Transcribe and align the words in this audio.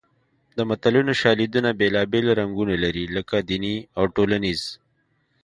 د 0.57 0.57
متلونو 0.69 1.11
شالیدونه 1.21 1.69
بېلابېل 1.79 2.25
رنګونه 2.39 2.75
لري 2.83 3.05
لکه 3.15 3.35
دیني 3.49 3.75
او 3.97 4.03
ټولنیز 4.15 4.61